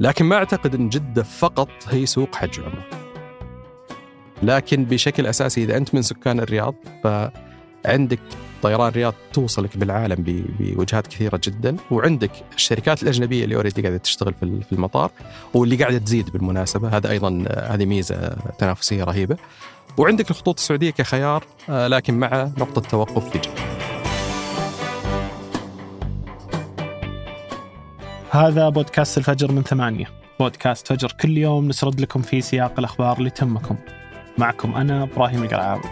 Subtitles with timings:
[0.00, 2.84] لكن ما أعتقد إن جدة فقط هي سوق حج وعمره.
[4.42, 8.20] لكن بشكل أساسي إذا أنت من سكان الرياض فعندك
[8.62, 10.24] طيران الرياض توصلك بالعالم
[10.58, 15.10] بوجهات كثيرة جدا وعندك الشركات الأجنبية اللي أوريدي قاعدة تشتغل في المطار
[15.54, 19.36] واللي قاعدة تزيد بالمناسبة هذا أيضا هذه ميزة تنافسية رهيبة
[19.98, 23.79] وعندك الخطوط السعودية كخيار لكن مع نقطة توقف في جدة.
[28.32, 30.06] هذا بودكاست الفجر من ثمانية.
[30.40, 33.76] بودكاست فجر كل يوم نسرد لكم في سياق الأخبار اللي تهمكم.
[34.38, 35.82] معكم أنا إبراهيم القرعاوي.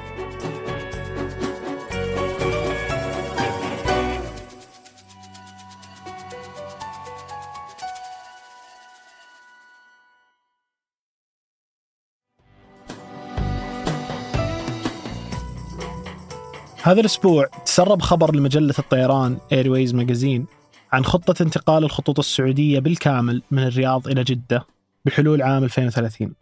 [16.82, 20.46] هذا الأسبوع تسرب خبر لمجلة الطيران ايرويز ماجازين
[20.92, 24.66] عن خطة انتقال الخطوط السعودية بالكامل من الرياض إلى جدة
[25.04, 26.32] بحلول عام 2030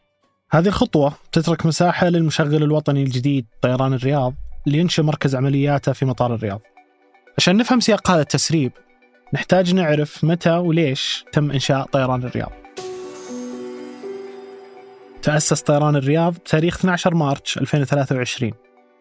[0.51, 4.35] هذه الخطوة تترك مساحة للمشغل الوطني الجديد طيران الرياض
[4.67, 6.61] لينشئ مركز عملياته في مطار الرياض.
[7.39, 8.73] عشان نفهم سياق هذا التسريب
[9.35, 12.53] نحتاج نعرف متى وليش تم إنشاء طيران الرياض.
[15.23, 18.53] تأسس طيران الرياض بتاريخ 12 مارس 2023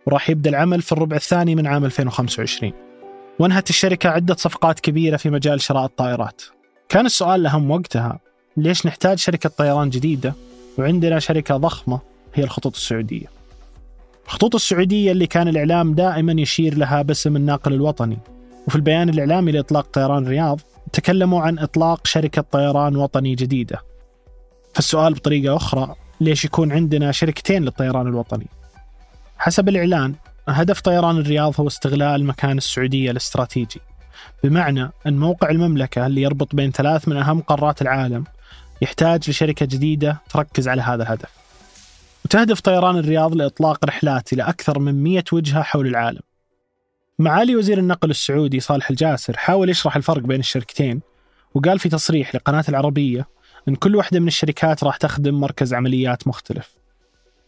[0.06, 2.74] وراح يبدأ العمل في الربع الثاني من عام 2025
[3.40, 6.42] وانهت الشركة عدة صفقات كبيرة في مجال شراء الطائرات.
[6.90, 8.20] كان السؤال الأهم وقتها
[8.58, 10.34] ليش نحتاج شركة طيران جديدة؟
[10.78, 12.00] وعندنا شركة ضخمة
[12.34, 13.26] هي الخطوط السعودية.
[14.26, 18.18] الخطوط السعودية اللي كان الإعلام دائما يشير لها باسم الناقل الوطني.
[18.68, 20.62] وفي البيان الإعلامي لإطلاق طيران الرياض
[20.94, 23.82] تكلموا عن إطلاق شركة طيران وطني جديدة.
[24.74, 28.48] فالسؤال بطريقة أخرى ليش يكون عندنا شركتين للطيران الوطني؟
[29.38, 30.16] حسب الإعلان
[30.48, 33.82] هدف طيران الرياض هو استغلال مكان السعودية الاستراتيجي.
[34.44, 38.24] بمعنى أن موقع المملكة اللي يربط بين ثلاث من أهم قارات العالم
[38.82, 41.30] يحتاج لشركة جديدة تركز على هذا الهدف.
[42.26, 46.22] وتهدف طيران الرياض لإطلاق رحلات إلى أكثر من 100 وجهة حول العالم.
[47.20, 51.02] معالي وزير النقل السعودي صالح الجاسر حاول يشرح الفرق بين الشركتين
[51.54, 53.28] وقال في تصريح لقناة العربية
[53.68, 56.70] أن كل واحدة من الشركات راح تخدم مركز عمليات مختلف.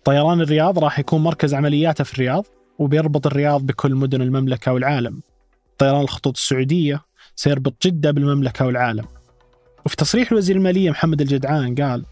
[0.04, 2.46] طيران الرياض راح يكون مركز عملياته في الرياض
[2.80, 5.22] وبيربط الرياض بكل مدن المملكة والعالم.
[5.78, 7.02] طيران الخطوط السعودية
[7.36, 9.06] سيربط جدة بالمملكة والعالم.
[9.86, 12.06] وفي تصريح وزير المالية محمد الجدعان قال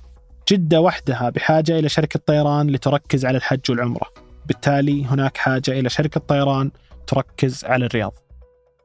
[0.52, 4.08] جدة وحدها بحاجة إلى شركة طيران لتركز على الحج والعمرة.
[4.46, 6.72] بالتالي هناك حاجة إلى شركة طيران
[7.08, 8.14] تركز على الرياض.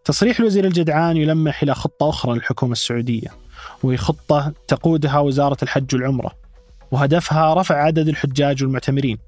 [0.05, 3.29] تصريح الوزير الجدعان يلمح إلى خطة أخرى للحكومة السعودية
[3.83, 6.33] وهي خطة تقودها وزارة الحج والعمرة
[6.91, 9.19] وهدفها رفع عدد الحجاج والمعتمرين.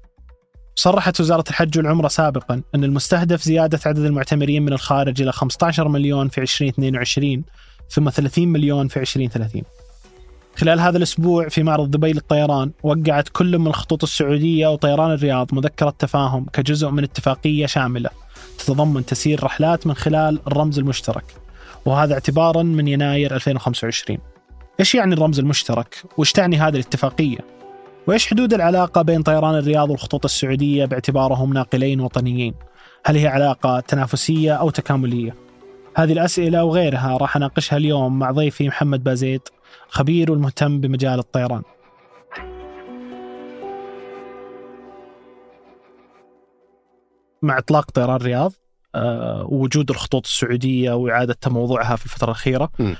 [0.75, 6.27] صرحت وزارة الحج والعمرة سابقا أن المستهدف زيادة عدد المعتمرين من الخارج إلى 15 مليون
[6.27, 7.43] في 2022
[7.89, 9.61] ثم 30 مليون في 2030
[10.55, 15.95] خلال هذا الأسبوع في معرض دبي للطيران وقعت كل من الخطوط السعودية وطيران الرياض مذكرة
[15.99, 18.09] تفاهم كجزء من اتفاقية شاملة
[18.57, 21.25] تتضمن تسيير رحلات من خلال الرمز المشترك
[21.85, 24.19] وهذا اعتبارا من يناير 2025
[24.79, 27.37] إيش يعني الرمز المشترك؟ وإيش تعني هذه الاتفاقية؟
[28.07, 32.53] وإيش حدود العلاقة بين طيران الرياض والخطوط السعودية باعتبارهم ناقلين وطنيين؟
[33.05, 35.35] هل هي علاقة تنافسية أو تكاملية؟
[35.97, 39.49] هذه الأسئلة وغيرها راح أناقشها اليوم مع ضيفي محمد بازيت
[39.89, 41.61] خبير والمهتم بمجال الطيران.
[47.41, 48.53] مع إطلاق طيران الرياض
[48.95, 52.93] أه ووجود الخطوط السعودية وإعادة تموضعها في الفترة الأخيرة م.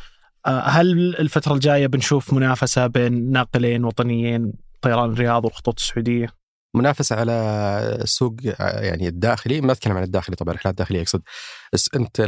[0.45, 6.27] أه هل الفترة الجاية بنشوف منافسة بين ناقلين وطنيين طيران الرياض والخطوط السعودية.
[6.75, 7.31] منافسة على
[8.01, 11.21] السوق يعني الداخلي ما أتكلم عن الداخلي طبعا الرحلات الداخلية أقصد.
[11.73, 12.19] بس أنت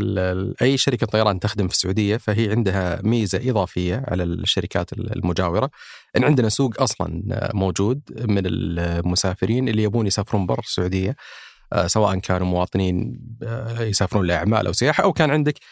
[0.62, 5.70] أي شركة طيران تخدم في السعودية فهي عندها ميزة إضافية على الشركات المجاورة
[6.18, 7.24] إن عندنا سوق أصلا
[7.54, 11.16] موجود من المسافرين اللي يبون يسافرون برا السعودية
[11.86, 13.20] سواء كانوا مواطنين
[13.80, 15.66] يسافرون لأعمال أو سياحة أو كان عندك آه،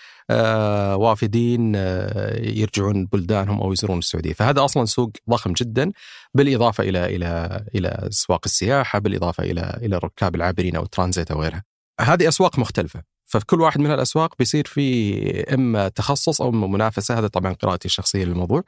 [0.95, 5.91] وافدين آه، يرجعون بلدانهم أو يزورون السعودية، فهذا أصلا سوق ضخم جدا
[6.33, 11.63] بالإضافة إلى إلى إلى أسواق السياحة، بالإضافة إلى إلى الركاب العابرين أو الترانزيت أو غيرها.
[12.01, 17.27] هذه أسواق مختلفة، ففي كل واحد من الاسواق بيصير في إما تخصص أو منافسة، هذا
[17.27, 18.63] طبعا قراءتي الشخصية للموضوع.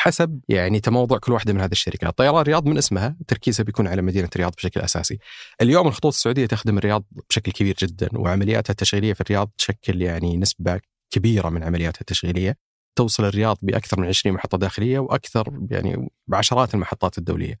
[0.00, 4.02] حسب يعني تموضع كل واحدة من هذه الشركات، طيران الرياض من اسمها تركيزها بيكون على
[4.02, 5.18] مدينة الرياض بشكل أساسي.
[5.62, 10.80] اليوم الخطوط السعودية تخدم الرياض بشكل كبير جدا وعملياتها التشغيلية في الرياض تشكل يعني نسبة
[11.10, 12.56] كبيرة من عملياتها التشغيلية
[12.98, 17.60] توصل الرياض بأكثر من 20 محطة داخلية وأكثر يعني بعشرات المحطات الدولية.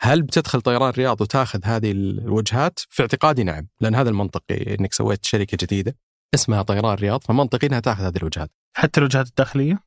[0.00, 5.24] هل بتدخل طيران الرياض وتاخذ هذه الوجهات؟ في اعتقادي نعم، لأن هذا المنطقي إنك سويت
[5.24, 5.96] شركة جديدة
[6.34, 8.50] اسمها طيران الرياض فمنطقي إنها تاخذ هذه الوجهات.
[8.76, 9.78] حتى الوجهات الداخلية؟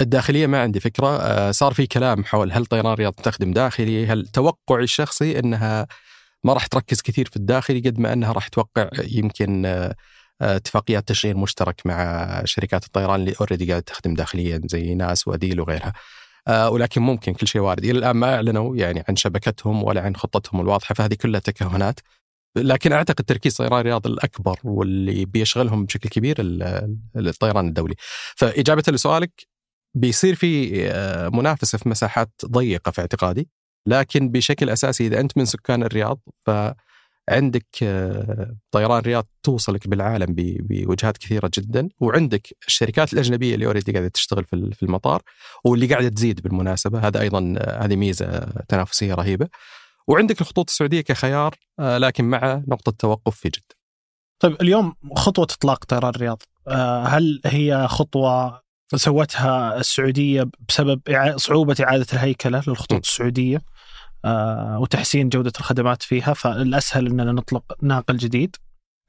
[0.00, 4.26] الداخلية ما عندي فكرة آه، صار في كلام حول هل طيران الرياض تخدم داخلي هل
[4.26, 5.86] توقعي الشخصي إنها
[6.44, 9.94] ما راح تركز كثير في الداخلي قد ما إنها راح توقع يمكن آه،
[10.40, 15.92] اتفاقيات تشغيل مشترك مع شركات الطيران اللي اوريدي قاعدة تخدم داخليا زي ناس واديل وغيرها.
[16.68, 20.60] ولكن ممكن كل شيء وارد، إلى الآن ما أعلنوا يعني عن شبكتهم ولا عن خطتهم
[20.60, 22.00] الواضحة فهذه كلها تكهنات.
[22.56, 26.36] لكن أعتقد تركيز طيران الرياض الأكبر واللي بيشغلهم بشكل كبير
[27.16, 27.94] الطيران الدولي.
[28.36, 29.46] فإجابة لسؤالك
[29.94, 33.48] بيصير في آه، منافسة في مساحات ضيقة في اعتقادي
[33.86, 36.87] لكن بشكل أساسي إذا أنت من سكان الرياض فعندك
[37.82, 44.44] آه، طيران الرياض توصلك بالعالم بوجهات كثيرة جدا وعندك الشركات الأجنبية اللي أوريدي قاعدة تشتغل
[44.44, 45.22] في المطار
[45.64, 46.98] واللي قاعدة تزيد بالمناسبة.
[46.98, 49.48] هذا أيضا آه، هذه ميزة تنافسية رهيبة.
[50.08, 53.78] وعندك الخطوط السعودية كخيار لكن مع نقطة توقف في جدة.
[54.40, 56.42] طيب اليوم خطوة إطلاق طيران الرياض
[57.06, 58.60] هل هي خطوة
[58.96, 61.00] سوتها السعودية بسبب
[61.36, 63.77] صعوبة إعادة الهيكلة للخطوط السعودية؟ آه،
[64.80, 68.56] وتحسين جودة الخدمات فيها فالأسهل إننا نطلق ناقل جديد.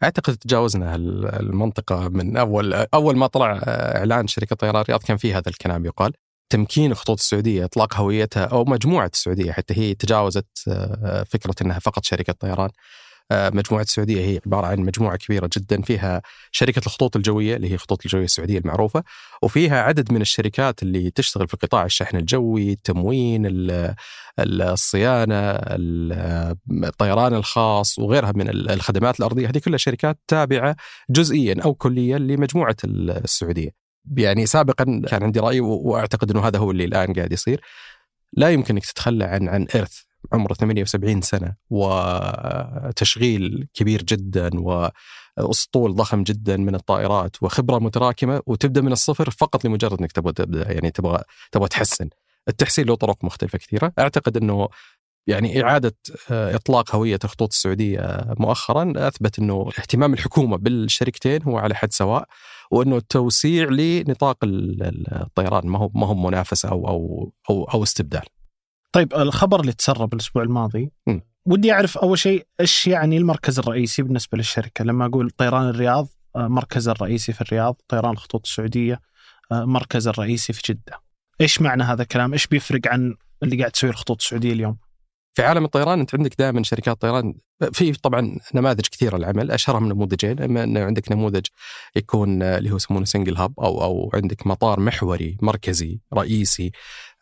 [0.03, 0.95] أعتقد تجاوزنا
[1.39, 6.13] المنطقة من اول أول ما طلع إعلان شركة طيران الرياض كان في هذا الكلام يقال.
[6.51, 12.06] تمكين خطوط السعودية إطلاق هويتها أو مجموعة السعودية حتى هي تجاوزت آه، فكرة إنها فقط
[12.06, 12.69] شركة طيران.
[13.31, 15.81] آه، مجموعة السعودية هي عبارة عن مجموعة كبيرة جدا.
[15.81, 16.22] فيها
[16.52, 19.04] شركة الخطوط الجوية اللي هي خطوط الجوية السعودية المعروفة
[19.42, 23.48] وفيها عدد من الشركات اللي تشتغل في قطاع الشحن الجوي التموين
[24.40, 25.36] الصيانة
[26.72, 29.50] الطيران الخاص وغيرها من الخدمات الأرضية.
[29.50, 30.76] هذه كلها شركات تابعة
[31.10, 33.70] جزئيا أو كليا لمجموعة السعودية.
[34.18, 37.62] يعني سابقا كان عندي رأي وأعتقد أنه هذا هو اللي الآن قاعد يصير.
[38.34, 46.24] لا يمكن انك تتخلى عن عن ايرث عمره 78 سنة وتشغيل كبير جدا وأسطول ضخم
[46.24, 51.24] جدا من الطائرات وخبرة متراكمة وتبدأ من الصفر فقط لمجرد إنك تبغى تبدأ يعني تبغى
[51.51, 52.10] تبغى تحسن.
[52.48, 54.69] التحسين له طرق مختلفة كثيرة، أعتقد إنه
[55.27, 55.95] يعني إعادة
[56.31, 62.27] آه، إطلاق هوية الخطوط السعودية مؤخرا أثبت أنه اهتمام الحكومة بالشركتين هو على حد سواء
[62.71, 68.38] وأنه التوسيع لنطاق الطيران ما هو ما هو منافسة أو أو أو, أو استبدال.
[68.91, 71.19] طيب الخبر اللي تسرب الأسبوع الماضي م.
[71.45, 76.47] ودي أعرف أول شيء إيش يعني المركز الرئيسي بالنسبة للشركة؟ لما أقول طيران الرياض آه،
[76.47, 79.01] مركز الرئيسي في الرياض طيران الخطوط السعودية
[79.51, 81.01] آه، مركز الرئيسي في جدة.
[81.41, 84.77] إيش معنى هذا الكلام؟ إيش بيفرق عن اللي قاعد تسويه الخطوط السعودية اليوم؟
[85.34, 87.34] في عالم الطيران أنت عندك دائما شركات طيران.
[87.74, 91.46] في طبعا نماذج كثيرة للعمل اشهرهم نموذجين أما انه عندك نموذج
[91.96, 96.72] يكون اللي هو يسمونه سنجل هاب أو أو عندك مطار محوري مركزي رئيسي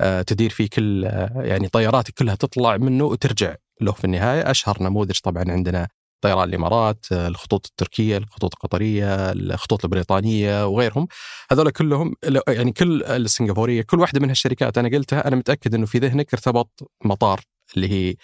[0.01, 4.51] آه، تدير فيه كل آه، يعني طياراتك كلها تطلع منه وترجع له في النهاية.
[4.51, 5.87] أشهر نموذج طبعا عندنا
[6.21, 11.07] طيران الإمارات آه، الخطوط التركية الخطوط القطرية الخطوط البريطانية وغيرهم.
[11.51, 12.15] هذول كلهم
[12.47, 16.91] يعني كل السنغافورية كل واحدة من هالشركات أنا قلتها أنا متأكد إنه في ذهنك ارتبط
[17.05, 17.41] مطار
[17.75, 18.15] اللي هي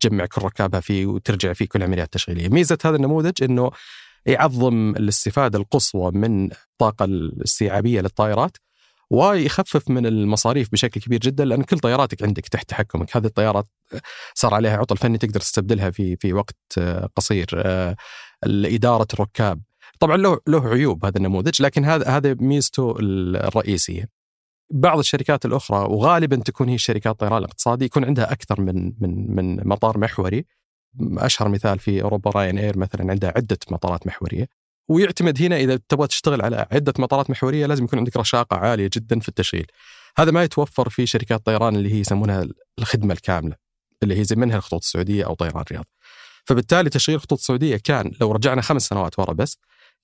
[0.00, 3.70] تجمع كل ركابها فيه وترجع فيه كل عمليات تشغيلية ميزة هذا النموذج إنه
[4.26, 8.56] يعظم الاستفادة القصوى من الطاقة الاستيعابية للطائرات
[9.10, 13.66] ويخفف من المصاريف بشكل كبير جدا لأن كل طياراتك عندك تحت تحكمك، هذه الطيارات
[14.34, 16.56] صار عليها عطل فني تقدر تستبدلها في في وقت
[17.16, 17.46] قصير.
[18.44, 19.60] اداره الركاب
[20.00, 24.21] طبعا له له عيوب هذا النموذج لكن هذا هذا ميزته الرئيسية.
[24.72, 29.68] بعض الشركات الأخرى وغالبا تكون هي شركات طيران الاقتصادي يكون عندها أكثر من من من
[29.68, 30.44] مطار محوري
[31.00, 34.48] أشهر مثال في أوروبا راين إير مثلا عندها عدة مطارات محورية
[34.88, 39.20] ويعتمد هنا إذا تبغى تشتغل على عدة مطارات محورية لازم يكون عندك رشاقة عالية جدا
[39.20, 39.66] في التشغيل.
[40.18, 42.46] هذا ما يتوفر في شركات طيران اللي هي يسمونها
[42.78, 43.56] الخدمة الكاملة
[44.02, 45.84] اللي هي زي منها الخطوط السعودية أو طيران الرياض.
[46.44, 49.58] فبالتالي تشغيل الخطوط السعودية كان لو رجعنا خمس سنوات ورا بس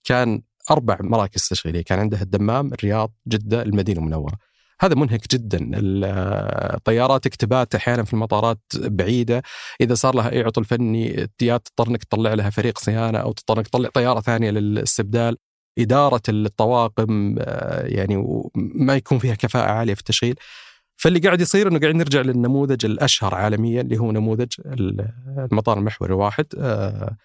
[0.04, 4.38] كان أربع مراكز تشغيلية، كان عندها الدمام، الرياض، جدة، المدينة المنورة.
[4.80, 5.70] هذا منهك جدا.
[6.74, 9.42] الطيارات تبات أحيانا في المطارات بعيدة.
[9.80, 13.58] إذا صار لها أي عطل فني يا تضطر إنك تطلع لها فريق صيانة أو تضطر
[13.58, 15.36] إنك تطلع طيارة ثانية للاستبدال.
[15.78, 20.34] إدارة الطواقم آه، يعني ما يكون فيها كفاءة عالية في التشغيل.
[20.96, 26.46] فاللي قاعد يصير إنه قاعد نرجع للنموذج الأشهر عالميا اللي هو نموذج المطار المحوري الواحد
[26.58, 27.16] آه،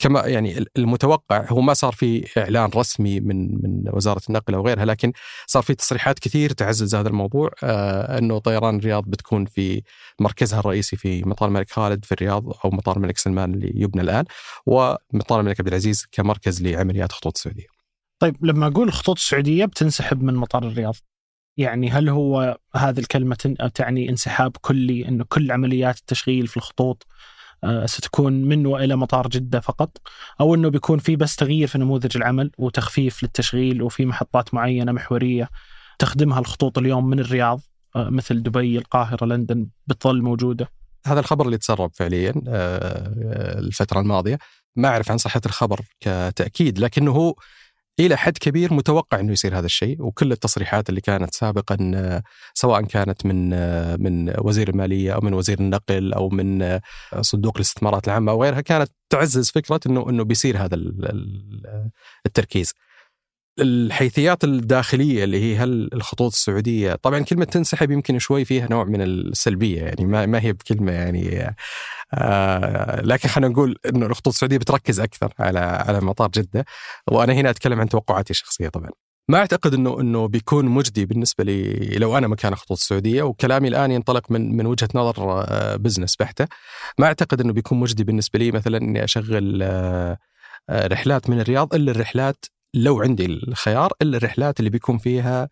[0.00, 4.84] كما يعني المتوقع هو ما صار في إعلان رسمي من من وزارة النقل أو غيرها
[4.84, 5.12] لكن
[5.46, 9.82] صار في تصريحات كثير تعزز هذا الموضوع آه أنه طيران الرياض بتكون في
[10.20, 14.24] مركزها الرئيسي في مطار الملك خالد في الرياض أو مطار الملك سلمان اللي يبنى الآن
[14.66, 17.66] ومطار الملك عبد العزيز كمركز لعمليات خطوط السعوديه.
[18.18, 20.94] طيب لما أقول الخطوط السعوديه بتنسحب من مطار الرياض
[21.56, 23.36] يعني هل هو هذه الكلمة
[23.74, 27.06] تعني انسحاب كلي إنه كل عمليات التشغيل في الخطوط
[27.84, 29.98] ستكون من وإلى مطار جدة فقط
[30.40, 35.48] أو إنه بيكون في بس تغيير في نموذج العمل وتخفيف للتشغيل وفي محطات معينة محورية
[35.98, 37.60] تخدمها الخطوط اليوم من الرياض
[37.96, 40.68] آه، مثل دبي القاهرة لندن بتظل موجودة.
[41.06, 44.38] هذا الخبر اللي تسرب فعليا آه، الفترة الماضية.
[44.76, 47.34] ما أعرف عن صحة الخبر كتأكيد لكنه
[48.06, 52.22] إلى حد كبير متوقع إنه يصير هذا الشيء وكل التصريحات اللي كانت سابقا
[52.54, 53.50] سواء كانت من
[54.02, 56.78] من وزير المالية أو من وزير النقل أو من
[57.20, 60.76] صندوق الاستثمارات العامة أو غيرها كانت تعزز فكرة إنه إنه بيصير هذا
[62.26, 62.72] التركيز.
[63.58, 69.02] الحيثيات الداخلية اللي هي هل الخطوط السعودية طبعا كلمة تنسحب يمكن شوي فيها نوع من
[69.02, 71.54] السلبية يعني ما ما هي بكلمة يعني
[72.14, 76.64] آه لكن خلينا نقول إنه الخطوط السعودية بتركز أكثر على على مطار جدة
[77.10, 78.90] وأنا هنا أتكلم عن توقعاتي الشخصية طبعا.
[79.28, 83.90] ما أعتقد إنه إنه بيكون مجدي بالنسبة لي لو أنا مكان الخطوط السعودية وكلامي الآن
[83.90, 86.46] ينطلق من من وجهة نظر بزنس آه، بحتة.
[86.98, 90.18] ما أعتقد إنه بيكون مجدي بالنسبة لي مثلا إني أشغل آه،
[90.70, 95.48] آه، رحلات من الرياض إلا الرحلات لو عندي الخيار الا الرحلات اللي بيكون فيها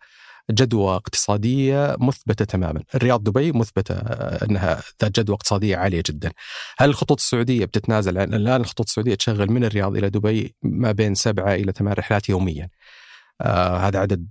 [0.51, 6.31] جدوى اقتصادية مثبتة تماما، الرياض دبي مثبتة أنها ذات جدوى اقتصادية عالية جدا.
[6.77, 11.15] هل الخطوط السعودية بتتنازل عن الآن الخطوط السعودية تشغل من الرياض إلى دبي ما بين
[11.15, 12.69] سبعة إلى ثمان رحلات يوميا.
[13.41, 14.27] آه هذا عدد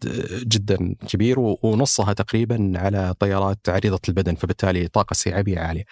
[0.47, 5.85] جدا كبير ونصها تقريبا على طيارات عريضة البدن فبالتالي طاقة استيعابية عالية.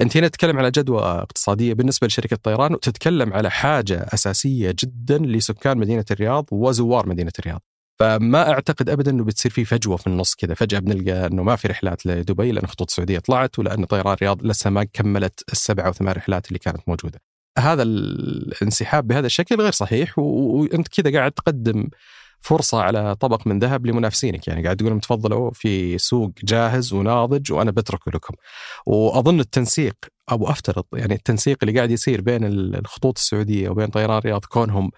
[0.00, 5.78] أنت هنا تتكلم على جدوى اقتصادية بالنسبة لشركة الطيران وتتكلم على حاجة أساسية جدا لسكان
[5.78, 7.60] مدينة الرياض وزوار مدينة الرياض.
[8.00, 11.68] فما أعتقد ابدا إنه بتصير في فجوة في النص كذا فجأة بنلقى إنه ما في
[11.68, 16.14] رحلات لدبي لأن خطوط السعودية طلعت ولأن طيران الرياض لسه ما كملت السبع أو ثمان
[16.14, 17.20] رحلات اللي كانت موجودة.
[17.58, 21.88] هذا الانسحاب بهذا الشكل غير صحيح وأنت كذا قاعد تقدم
[22.42, 27.70] فرصة على طبق من ذهب لمنافسينك يعني قاعد تقول تفضلوا في سوق جاهز وناضج وأنا
[27.70, 28.34] بتركه لكم
[28.86, 29.94] وأظن التنسيق
[30.30, 34.90] أو أفترض يعني التنسيق اللي قاعد يصير بين الخطوط السعودية وبين طيران الرياض كونهم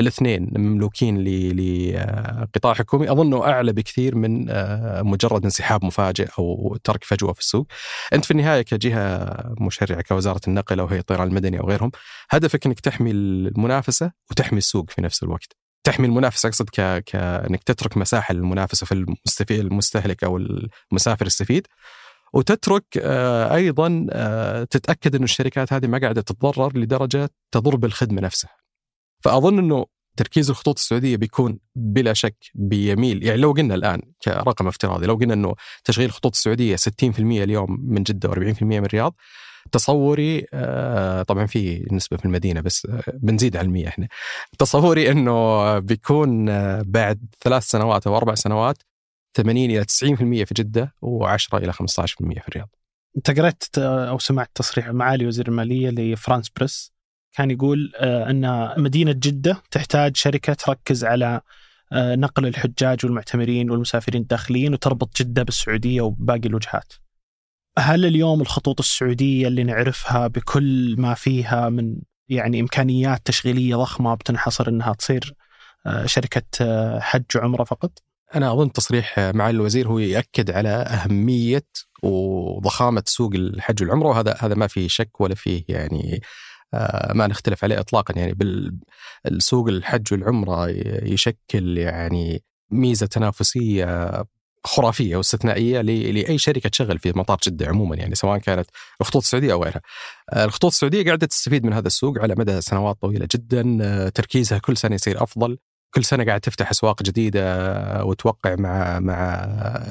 [0.00, 7.32] الاثنين مملوكين لقطاع حكومي اظنه أعلى بكثير من آه، مجرد انسحاب مفاجئ أو ترك فجوة
[7.32, 7.66] في السوق.
[8.12, 9.28] أنت في النهاية كجهة
[9.60, 11.90] مشرعة كوزارة النقل أو هيئة الطيران المدني أو غيرهم،
[12.30, 15.63] هدفك إنك تحمي المنافسة وتحمي السوق في نفس الوقت.
[15.84, 17.04] تحمي المنافس أقصد ك...
[17.04, 20.36] كانك تترك مساحه للمنافسه في المستفيد المستهلك أو
[20.92, 21.66] المسافر يستفيد
[22.32, 28.50] وتترك آه، أيضا آه، تتأكد إنه الشركات هذه ما قاعدة تتضرر لدرجة تضر بالخدمة نفسها.
[29.24, 29.86] فأظن إنه
[30.16, 35.34] تركيز الخطوط السعودية بيكون بلا شك بيميل يعني لو قلنا الآن كرقم افتراضي لو قلنا
[35.34, 36.82] إنه تشغيل الخطوط السعودية 60%
[37.20, 39.14] اليوم من جدة و40% من الرياض
[39.72, 44.08] تصوري آه، طبعا في نسبة في المدينة بس آه، بنزيد على المية إحنا
[44.58, 48.82] تصوري إنه بيكون آه، بعد ثلاث سنوات أو أربع سنوات
[49.36, 52.68] 80 إلى 90% في جدة و10 إلى 15% في الرياض.
[53.16, 56.92] أنت قرأت أو سمعت تصريح معالي وزير المالية لفرانس بريس
[57.36, 61.40] كان يقول أن مدينة جدة تحتاج شركة تركز على
[61.92, 66.92] نقل الحجاج والمعتمرين والمسافرين الداخليين وتربط جدة بالسعودية وباقي الوجهات.
[67.78, 71.96] هل اليوم الخطوط السعودية اللي نعرفها بكل ما فيها من
[72.28, 75.34] يعني إمكانيات تشغيلية ضخمة بتنحصر إنها تصير
[75.86, 77.98] آه، شركة آه، حج وعمره فقط؟
[78.34, 81.66] أنا أظن تصريح معالي الوزير هو يأكد على أهمية
[82.02, 86.20] وضخامة سوق الحج والعمره وهذا هذا ما في شك ولا فيه يعني
[86.74, 88.34] آه، ما نختلف عليه اطلاقا يعني
[89.24, 90.68] بالسوق الحج والعمره
[91.02, 94.24] يشكل يعني ميزة تنافسية
[94.66, 99.64] خرافية واستثنائية لأي شركة تشغل في مطار جدة عموما يعني سواء كانت الخطوط السعودية أو
[99.64, 99.80] غيرها.
[100.30, 104.58] آه، الخطوط السعودية قاعدة تستفيد من هذا السوق على مدى سنوات طويلة جدا، آه، تركيزها
[104.58, 105.58] كل سنة يصير أفضل،
[105.94, 109.46] كل سنة قاعد تفتح أسواق جديدة آه، وتوقع مع مع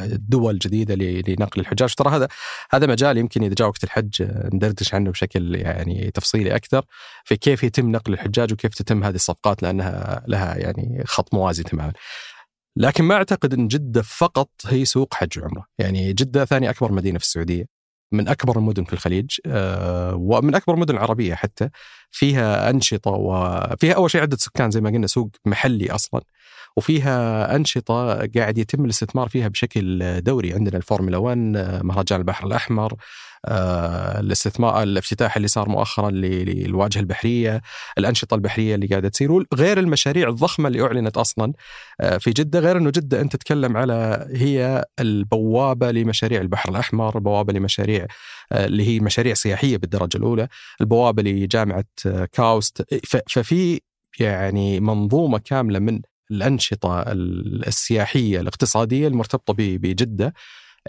[0.05, 2.27] دول جديدة لنقل الحجاج، ترى هذا
[2.71, 6.85] هذا مجال يمكن إذا جاء وقت الحج ندردش عنه بشكل يعني تفصيلي أكثر
[7.25, 11.93] في كيف يتم نقل الحجاج وكيف تتم هذه الصفقات لأنها لها يعني خط موازي تماما.
[12.75, 17.19] لكن ما أعتقد إن جدة فقط هي سوق حج وعمرة، يعني جدة ثاني أكبر مدينة
[17.19, 17.65] في السعودية
[18.13, 21.69] من أكبر المدن في الخليج آه، ومن أكبر المدن العربيه حتى.
[22.11, 26.21] فيها أنشطة وفيها أول شيء عدة سكان زي ما قلنا سوق محلي أصلا.
[26.77, 30.53] وفيها أنشطة قاعد يتم الاستثمار فيها بشكل دوري.
[30.53, 31.37] عندنا الفورمولا 1
[31.83, 32.95] مهرجان البحر الأحمر
[33.45, 37.61] آه، الاستثمار الافتتاح اللي صار مؤخرا للواجهة البحرية،
[37.97, 41.53] الأنشطة البحرية اللي قاعدة تصير غير المشاريع الضخمة اللي أعلنت أصلا
[42.01, 47.53] آه، في جدة، غير إنه جدة أنت تتكلم على هي البوابة لمشاريع البحر الأحمر، بوابة
[47.53, 48.07] لمشاريع
[48.51, 50.47] آه، اللي هي مشاريع سياحية بالدرجة الأولى،
[50.81, 51.85] البوابة لجامعة
[52.31, 52.83] كاوست،
[53.29, 53.81] ففي
[54.19, 56.01] يعني منظومة كاملة من
[56.31, 57.03] الأنشطة
[57.67, 60.33] السياحية الاقتصادية المرتبطة بجدة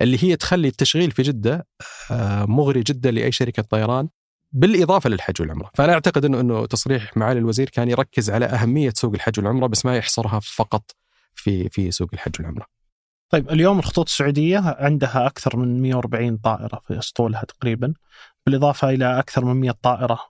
[0.02, 1.66] اللي هي تخلي التشغيل في جدة
[2.10, 4.08] آه، مغري جدا لأي شركة طيران
[4.52, 9.14] بالإضافة للحج والعمرة، فأنا أعتقد إنه إنه تصريح معالي الوزير كان يركز على أهمية سوق
[9.14, 10.90] الحج والعمرة بس ما يحصرها فقط
[11.34, 12.66] في في سوق الحج والعمرة.
[13.30, 17.94] طيب اليوم الخطوط السعودية عندها أكثر من 140 طائرة في أسطولها تقريبا
[18.46, 20.20] بالإضافة إلى أكثر من 100 طائرة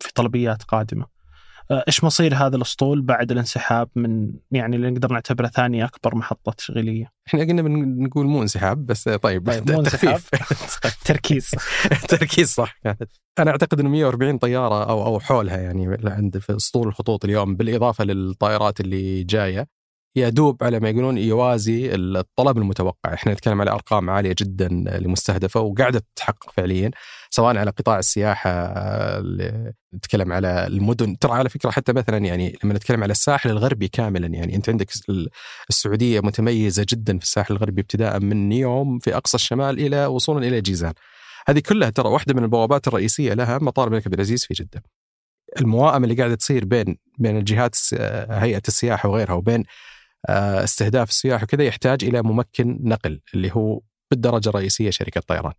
[0.00, 1.19] في طلبيات قادمة.
[1.70, 6.52] آه، إيش مصير هذا الأسطول بعد الانسحاب من يعني اللي نقدر نعتبره ثاني أكبر محطة
[6.52, 10.20] تشغيليه؟ إحنا قلنا بنقول مو انسحاب بس طيب, طيب مو انسحاب
[11.04, 11.50] تركيز.
[12.08, 13.10] تركيز صح كانت.
[13.38, 18.04] أنا أعتقد إنه 140 طيارة أو أو حولها يعني عند في أسطول الخطوط اليوم بالإضافة
[18.04, 19.79] للطائرات اللي جاية.
[20.16, 24.68] يدوب على ما يقولون يوازي الطلب المتوقع، إحنا نتكلم على أرقام عالية جدا
[25.00, 26.90] لمستهدفة وقاعدة تتحقق فعليا
[27.30, 28.74] سواء على قطاع السياحة
[29.94, 34.26] نتكلم على المدن، ترى على فكرة حتى مثلا يعني لما نتكلم على الساحل الغربي كاملا
[34.26, 34.90] يعني أنت عندك
[35.70, 40.60] السعودية متميزة جدا في الساحل الغربي ابتداء من نيوم في أقصى الشمال إلى وصولا إلى
[40.60, 40.92] جيزان.
[41.48, 44.82] هذه كلها ترى واحدة من البوابات الرئيسية لها مطار الملك عبد العزيز في جدة.
[45.60, 47.76] المواءمه اللي قاعدة تصير بين بين الجهات
[48.30, 49.64] هيئة السياحة وغيرها وبين
[50.28, 55.52] استهداف السياح وكذا يحتاج إلى ممكن نقل اللي هو بالدرجة الرئيسية شركة طيران.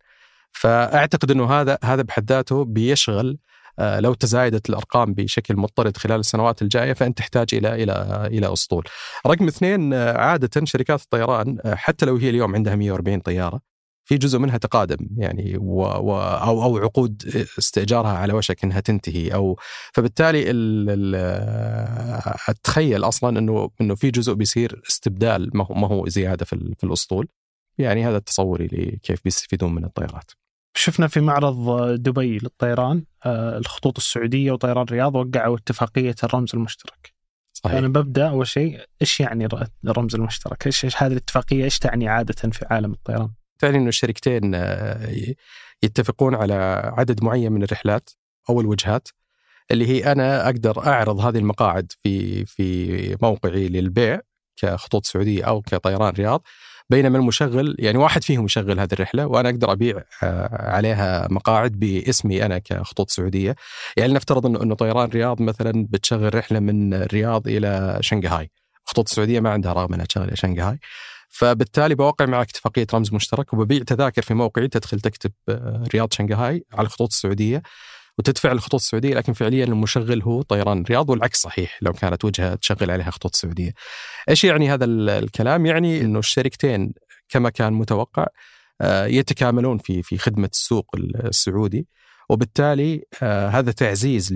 [0.52, 3.38] فأعتقد إنه هذا هذا بحد ذاته بيشغل
[3.78, 8.84] آه، لو تزايدت الأرقام بشكل مضطرد خلال السنوات الجاية فأنت تحتاج إلى إلى إلى أسطول.
[9.26, 13.71] رقم اثنين آه، عادة شركات الطيران حتى لو هي اليوم عندها 140 طيارة
[14.04, 17.22] في جزء منها تقادم يعني و و أو أو عقود
[17.58, 19.58] استئجارها على وشك إنها تنتهي أو
[19.94, 21.14] فبالتالي ال ال
[22.48, 26.84] أتخيل أصلا إنه إنه في جزء بيصير استبدال ما هو ما هو زيادة في, في
[26.84, 27.28] الأسطول
[27.78, 30.30] يعني هذا تصوري لكيف بيستفيدون من الطيارات.
[30.74, 37.14] شفنا في معرض دبي للطيران آه، الخطوط السعودية وطيران الرياض وقعوا اتفاقية الرمز المشترك.
[37.52, 37.76] صحيح.
[37.76, 39.48] أنا ببدأ أول شيء إيش يعني
[39.84, 43.30] الرمز المشترك؟ إيش هذه الاتفاقية إيش تعني عادة في عالم الطيران؟
[43.62, 45.34] تعني إنه الشركتين آه،
[45.82, 46.54] يتفقون على
[46.98, 48.10] عدد معين من الرحلات
[48.50, 49.08] أو الوجهات
[49.70, 54.20] اللي هي أنا أقدر أعرض هذه المقاعد في في موقعي للبيع
[54.56, 56.42] كخطوط سعودية أو كطيران رياض
[56.90, 62.46] بينما المشغل يعني واحد فيهم يشغل هذه الرحلة وأنا أقدر أبيع آه، عليها مقاعد باسمي
[62.46, 63.56] أنا كخطوط سعودية.
[63.96, 68.50] يعني نفترض إنه إنه طيران رياض مثلا بتشغل رحلة من الرياض إلى شنغهاي.
[68.84, 70.78] خطوط السعوديه ما عندها رغبه إنها تشغل إلى شنغهاي.
[71.32, 76.64] فبالتالي بوقع معك اتفاقية رمز مشترك وببيع تذاكر في موقعي تدخل تكتب آه، رياض شنغهاي
[76.72, 77.62] على الخطوط السعودية
[78.18, 82.90] وتدفع الخطوط السعودية لكن فعليا المشغل هو طيران رياض والعكس صحيح لو كانت وجهة تشغل
[82.90, 83.72] عليها خطوط سعودية.
[84.28, 86.92] إيش يعني هذا الكلام؟ يعني إنه الشركتين
[87.28, 88.26] كما كان متوقع
[88.80, 91.86] آه، يتكاملون في في خدمة السوق السعودي
[92.28, 94.32] وبالتالي آه هذا تعزيز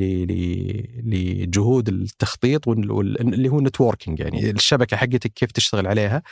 [1.04, 6.22] لجهود التخطيط اللي هو نتوركينج يعني الشبكة حقتك كيف تشتغل عليها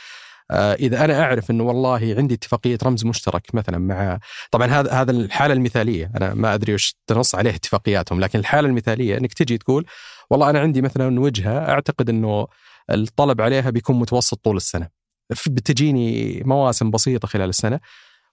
[0.51, 4.19] إذا أنا أعرف إنه والله عندي اتفاقية رمز مشترك مثلا مع
[4.51, 6.11] طبعا هذا هذا الحالة المثالية.
[6.17, 9.85] أنا ما أدري وش تنص عليه اتفاقياتهم لكن الحالة المثالية إنك تجي تقول
[10.29, 12.47] والله أنا عندي مثلا وجهة أعتقد إنه
[12.91, 14.89] الطلب عليها بيكون متوسط طول السنة.
[15.47, 17.79] بتجيني مواسم بسيطة خلال السنة.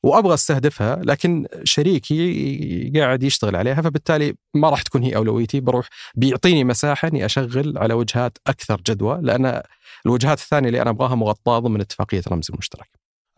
[0.03, 6.65] وأبغى أستهدفها لكن شريكي قاعد يشتغل عليها فبالتالي ما راح تكون هي أولويتي بروح بيعطيني
[6.65, 9.63] مساحة إني أشغل على وجهات أكثر جدوى لأن
[10.07, 12.89] الوجهات الثانية اللي أنا أبغاها مغطاة ضمن اتفاقية رمز المشترك.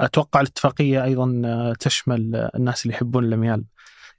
[0.00, 3.64] أتوقع الاتفاقية أيضا تشمل الناس اللي يحبون الأميال.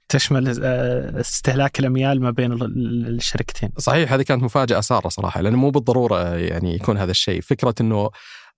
[0.08, 2.52] تشمل آه، استهلاك الأميال ما بين
[3.06, 3.70] الشركتين.
[3.78, 8.10] صحيح هذه كانت مفاجأة سارة صراحة لأنه مو بالضرورة يعني يكون هذا الشيء، فكرة إنه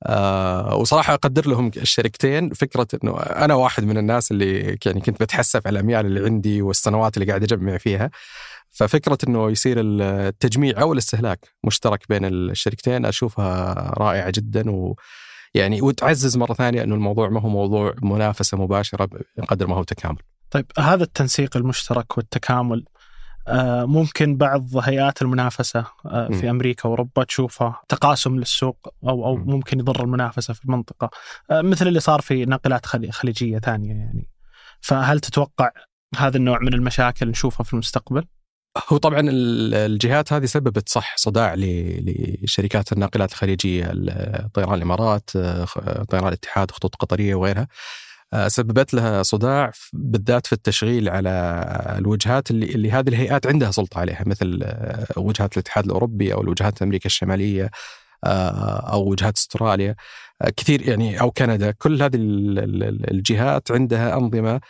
[0.07, 2.51] آه وصراحة أقدر لهم الشركتين.
[2.53, 7.17] فكرة إنه أنا واحد من الناس اللي يعني كنت بتحسف على الأميال اللي عندي والسنوات
[7.17, 8.11] اللي قاعد أجمع فيها.
[8.71, 14.71] ففكرة إنه يصير التجميع أو الاستهلاك مشترك بين الشركتين أشوفها رائعة جدا.
[14.71, 14.97] و
[15.55, 20.19] يعني وتعزز مرة ثانية إنه الموضوع ما هو موضوع منافسة مباشرة بقدر ما هو تكامل.
[20.51, 22.85] طيب هذا التنسيق المشترك والتكامل
[23.87, 30.05] ممكن بعض هيئات المنافسة آه، في أمريكا وأوروبا تشوفها تقاسم للسوق أو أو ممكن يضر
[30.05, 31.11] المنافسة في المنطقة.
[31.51, 34.29] آه، مثل اللي صار في ناقلات خليجية ثانية يعني.
[34.81, 35.71] فهل تتوقع
[36.17, 38.25] هذا النوع من المشاكل نشوفها في المستقبل؟
[38.89, 43.85] هو طبعا الجهات هذه سببت صح صداع لشركات الناقلات الخليجية
[44.55, 45.31] طيران الإمارات
[46.09, 47.61] طيران الاتحاد خطوط قطرية وغيرها.
[47.63, 47.69] آه،
[48.47, 51.31] سببت لها صداع بالذات في التشغيل على
[51.99, 56.83] الوجهات اللي, اللي هذه الهيئات عندها سلطة عليها مثل آه، وجهات الاتحاد الأوروبي أو الوجهات
[56.83, 57.71] أمريكا الشمالية
[58.25, 59.95] آه، أو وجهات أستراليا
[60.57, 61.71] كثير يعني أو كندا.
[61.71, 62.17] كل هذه
[63.11, 64.61] الجهات عندها أنظمة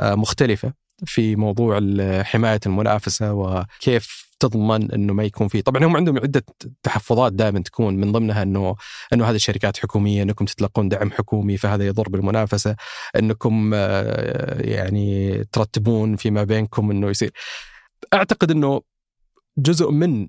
[0.00, 0.72] مختلفة
[1.06, 1.80] في موضوع
[2.22, 6.44] حماية المنافسة وكيف تضمن إنه ما يكون في طبعا هم عندهم عدة
[6.82, 8.76] تحفظات دائما تكون من ضمنها إنه
[9.12, 12.76] إنه هذه الشركات حكومية إنكم تتلقون دعم حكومي فهذا يضر بالمنافسة.
[13.16, 17.30] إنكم آه، يعني ترتبون فيما بينكم إنه يصير.
[18.14, 18.82] أعتقد إنه
[19.58, 20.28] جزء من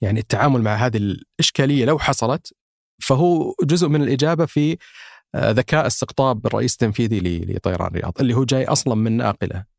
[0.00, 2.52] يعني التعامل مع هذه الإشكالية لو حصلت
[3.02, 4.76] فهو جزء من الإجابة في
[5.36, 7.20] ذكاء استقطاب الرئيس التنفيذي
[7.54, 9.75] لطيران الرياض اللي هو جاي أصلا من ناقلة.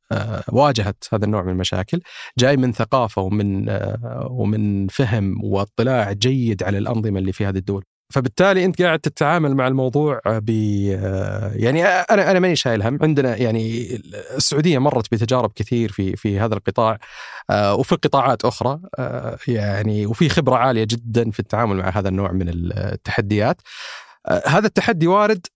[0.47, 2.01] واجهت هذا النوع من المشاكل
[2.39, 3.79] جاي من ثقافة ومن
[4.29, 7.83] ومن فهم واطلاع جيد على الأنظمة اللي في هذه الدول.
[8.13, 10.49] فبالتالي أنت قاعد تتعامل مع الموضوع ب
[11.55, 12.99] يعني أنا أنا ماني شايل هم.
[13.01, 13.95] عندنا يعني
[14.37, 16.99] السعودية مرت بتجارب كثير في في هذا القطاع
[17.51, 18.79] وفي قطاعات أخرى
[19.47, 23.61] يعني وفي خبرة عالية جدا في التعامل مع هذا النوع من التحديات.
[24.45, 25.47] هذا التحدي وارد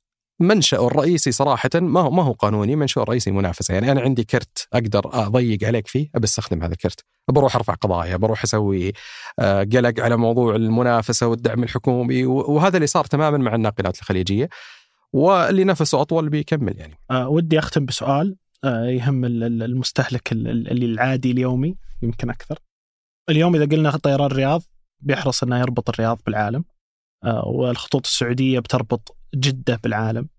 [0.41, 4.67] منشأه الرئيسي صراحة ما هو ما هو قانوني، منشأه الرئيسي منافسة، يعني أنا عندي كرت
[4.73, 8.93] أقدر أضيق عليك فيه أبي أستخدم هذا الكرت، بروح أرفع قضايا، بروح أسوي
[9.39, 14.49] آه، قلق على موضوع المنافسة والدعم الحكومي وهذا اللي صار تماما مع الناقلات الخليجية
[15.13, 16.99] واللي نفسه أطول بيكمل يعني.
[17.11, 22.59] أه ودي أختم بسؤال أه يهم المستهلك اللي العادي اليومي يمكن أكثر.
[23.29, 24.63] اليوم إذا قلنا طيران الرياض
[24.99, 26.63] بيحرص أنه يربط الرياض بالعالم
[27.23, 30.29] والخطوط السعودية بتربط جدة بالعالم.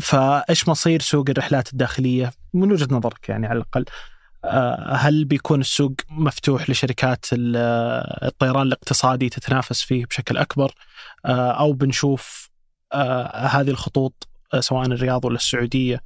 [0.00, 3.84] فإيش مصير سوق الرحلات الداخلية؟ من وجهة نظرك يعني على الأقل.
[4.44, 10.74] آه، هل بيكون السوق مفتوح لشركات الطيران الاقتصادي تتنافس فيه بشكل أكبر؟
[11.24, 12.50] آه، أو بنشوف
[12.92, 14.28] آه، هذه الخطوط
[14.60, 16.02] سواء الرياض ولا السعودية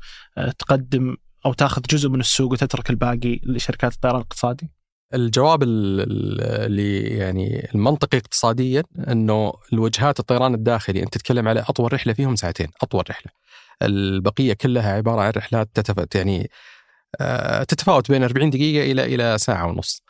[0.58, 4.70] تقدم أو تاخذ جزء من السوق وتترك الباقي لشركات الطيران الاقتصادي؟
[5.14, 12.37] الجواب اللي يعني المنطقي اقتصاديا إنه الوجهات الطيران الداخلي أنت تتكلم على أطول رحلة فيهم
[12.37, 13.33] ساعتين أطول رحلة.
[13.83, 16.51] البقية كلها عبارة عن رحلات تتفاوت يعني
[17.20, 20.03] آه، تتفاوت بين 40 دقيقة إلى إلى ساعة ونص.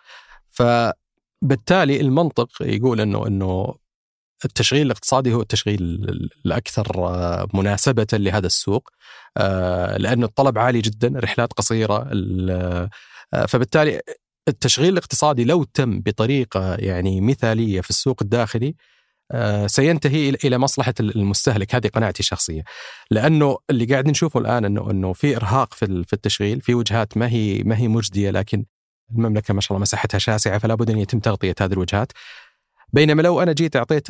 [0.51, 3.75] فبالتالي المنطق يقول إنه إنه
[4.45, 5.81] التشغيل الاقتصادي هو التشغيل
[6.47, 8.89] الأكثر آه، مناسبة لهذا السوق
[9.37, 12.09] آه، لأنه الطلب عالي جدا رحلات قصيرة
[13.49, 14.01] فبالتالي
[14.49, 18.75] التشغيل الاقتصادي لو تم بطريقة يعني مثالية في السوق الداخلي
[19.33, 21.75] آه، سينتهي إلى مصلحة المستهلك.
[21.75, 22.63] هذه قناعتي الشخصيه
[23.11, 27.29] لأنه اللي قاعد نشوفه الآن انه إنه في إرهاق في في التشغيل في وجهات ما
[27.29, 28.65] هي ما هي مجدية لكن
[29.13, 32.13] المملكة ما شاء الله مساحتها شاسعة فلا بد أن يتم تغطية هذه الوجهات.
[32.95, 34.07] بينما لو أنا جيت أعطيت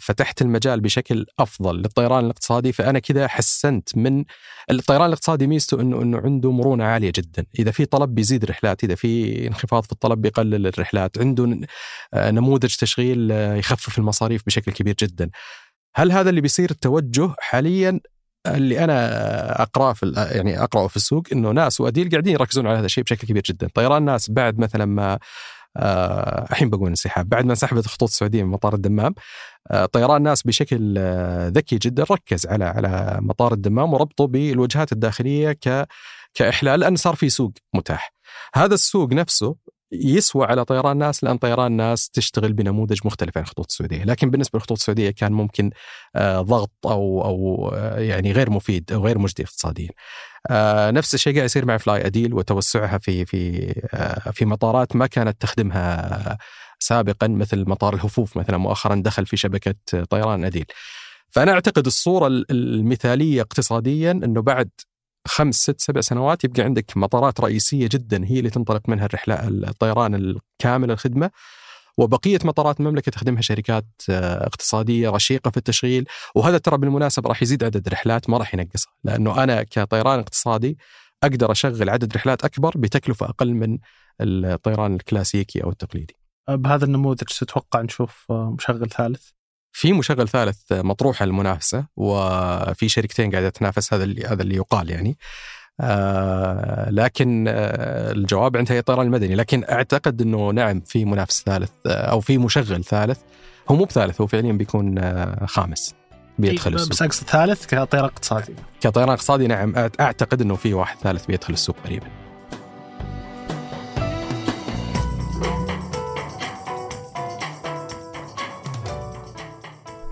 [0.00, 4.24] فتحت المجال بشكل أفضل للطيران الاقتصادي فأنا كذا حسنت من
[4.70, 8.94] الطيران الاقتصادي ميزته انه إنه عنده مرونة عالية جدا، إذا في طلب بيزيد الرحلات، إذا
[8.94, 11.60] في انخفاض في الطلب بيقلل الرحلات، عنده
[12.14, 15.30] نموذج تشغيل يخفف المصاريف بشكل كبير جدا.
[15.96, 18.00] هل هذا اللي بيصير التوجه حاليا؟
[18.46, 22.86] اللي أنا أقرأه في يعني أقرأه في السوق إنه ناس وأديل قاعدين يركزون على هذا
[22.86, 25.18] الشيء بشكل كبير جدا، طيران ناس بعد مثلا ما
[25.76, 29.14] الحين بقول انسحاب بعد ما انسحبت الخطوط السعودية من مطار الدمام
[29.70, 35.52] آه، طيران ناس بشكل آه، ذكي جدا ركز على على مطار الدمام وربطه بالوجهات الداخلية
[35.52, 35.86] ك
[36.34, 38.12] كإحلال لأن صار في سوق متاح.
[38.54, 39.56] هذا السوق نفسه
[39.92, 44.56] يسوى على طيران ناس لأن طيران ناس تشتغل بنموذج مختلف عن الخطوط السعودية، لكن بالنسبة
[44.58, 45.70] للخطوط السعودية كان ممكن
[46.18, 49.88] ضغط أو أو يعني غير مفيد أو غير مجدي اقتصاديا.
[50.50, 55.06] آه، نفس الشيء قاعد يصير مع فلاي أديل وتوسعها في في آه، في مطارات ما
[55.06, 56.38] كانت تخدمها
[56.78, 59.74] سابقا مثل مطار الهفوف مثلا مؤخرا دخل في شبكة
[60.10, 60.64] طيران أديل.
[61.30, 64.70] فأنا أعتقد الصورة المثالية اقتصاديا إنه بعد
[65.26, 70.14] خمس ست سبع سنوات يبقى عندك مطارات رئيسية جدا هي اللي تنطلق منها الرحلة الطيران
[70.14, 71.30] الكامل الخدمة
[71.98, 77.64] وبقية مطارات المملكة تخدمها شركات آه، اقتصادية رشيقة في التشغيل وهذا ترى بالمناسبة راح يزيد
[77.64, 80.78] عدد الرحلات ما راح ينقصها لأنه أنا كطيران اقتصادي
[81.22, 83.78] أقدر أشغل عدد رحلات أكبر بتكلفة أقل من
[84.20, 86.16] الطيران الكلاسيكي أو التقليدي.
[86.48, 89.30] بهذا النموذج تتوقع نشوف آه، مشغل ثالث؟
[89.72, 95.18] في مشغل ثالث مطروحه للمنافسه وفي شركتين قاعدة تنافس هذا اللي هذا اللي يقال يعني.
[95.80, 99.34] آه لكن آه الجواب عندها الطيران المدني.
[99.34, 103.18] لكن أعتقد إنه نعم في منافس ثالث آه أو في مشغل ثالث.
[103.68, 105.94] هو مو بثالث هو فعليا بيكون آه خامس
[106.38, 106.90] بيدخل إيه، السوق.
[106.90, 109.74] بس أقصد ثالث كطيران اقتصادي كطيران اقتصادي نعم.
[110.00, 112.21] أعتقد إنه في واحد ثالث بيدخل السوق قريبا.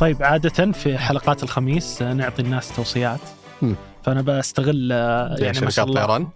[0.00, 3.20] طيب عادة في حلقات الخميس نعطي الناس توصيات.
[3.62, 3.74] م.
[4.02, 6.06] فأنا بستغل آه، يعني ما شاء الله.
[6.06, 6.28] طيران؟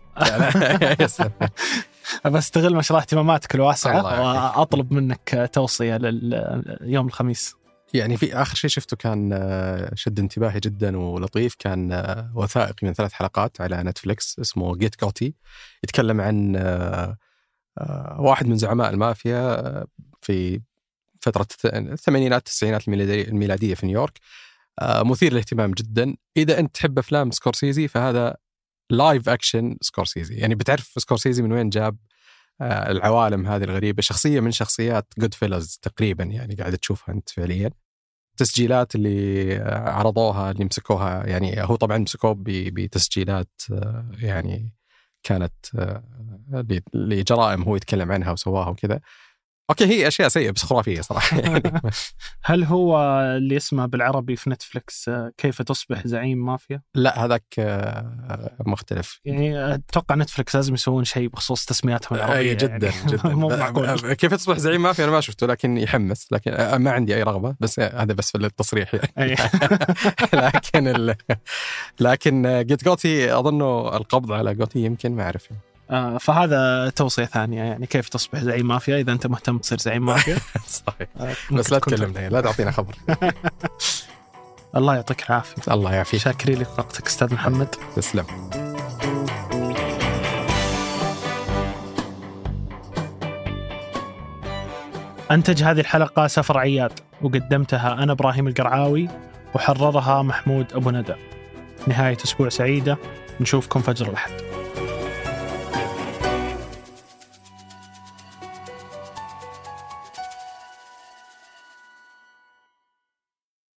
[2.34, 7.54] بستغل ما شاء الله اهتماماتك الواسعه وأطلب منك توصية لليوم الخميس.
[7.94, 12.92] يعني في آخر شيء شفته كان آه، شد انتباهي جدا ولطيف كان آه، وثائقي من
[12.92, 15.34] ثلاث حلقات على نتفلكس اسمه Get Gotti
[15.84, 16.56] يتكلم عن
[18.18, 19.84] واحد من زعماء المافيا
[20.20, 20.60] في
[21.24, 24.18] فترة الثمانينات التسعينات الميلادية في نيويورك.
[24.78, 26.16] آه، مثير للاهتمام جدا.
[26.36, 28.36] إذا أنت تحب أفلام سكورسيزي فهذا
[28.90, 30.34] live action سكورسيزي.
[30.34, 31.96] يعني بتعرف سكورسيزي من وين جاب
[32.60, 34.02] آه، العوالم هذه الغريبة.
[34.02, 37.70] شخصية من شخصيات Goodfellas تقريبا يعني قاعد تشوفها أنت فعليا.
[38.30, 41.26] التسجيلات اللي عرضوها اللي مسكوها.
[41.26, 44.74] يعني هو طبعا مسكوه بتسجيلات آه، يعني
[45.22, 46.02] كانت آه،
[46.94, 49.00] لجرائم هو يتكلم عنها وسواها وكذا.
[49.70, 51.38] okay هي أشياء سيئة بس خرافية صراحة.
[51.40, 51.62] يعني.
[52.44, 58.56] هل هو اللي اسمه بالعربي في نتفلكس آه، كيف تصبح زعيم مافيا؟ لا هذاك آه،
[58.66, 59.20] مختلف.
[59.24, 63.06] يعني أتوقع نتفلكس لازم يسوون شيء بخصوص تسمياتهم العربيه أي جدا يعني.
[63.06, 64.12] جدا مو معقول.
[64.12, 67.56] كيف تصبح زعيم مافيا؟ أنا ما شفته لكن يحمس لكن آه، ما عندي أي رغبة
[67.60, 69.36] بس هذا بس في التصريح يعني.
[70.44, 71.14] لكن ال...
[72.00, 75.50] لكن جيت جوتي أظنه القبض على جوتي يمكن ما أعرف
[75.90, 80.36] آه، فهذا توصية ثانية يعني كيف تصبح زعيم مافيا؟ إذا أنت مهتم تصير زعيم مافيا.
[80.86, 81.08] صحيح.
[81.20, 82.94] آه، بس لا تكلمنا لا تعطينا خبر.
[84.76, 85.72] الله يعطيك العافية.
[85.74, 86.20] الله يعافيك.
[86.20, 87.68] شاكرين لك وقتك أستاذ محمد.
[87.96, 88.24] تسلم.
[95.30, 96.92] أنتج هذه الحلقة سفر عياد
[97.22, 99.08] وقدمتها أنا إبراهيم القرعاوي
[99.54, 101.14] وحررها محمود أبو ندى.
[101.86, 102.98] نهاية أسبوع سعيدة
[103.40, 104.53] نشوفكم فجر الأحد.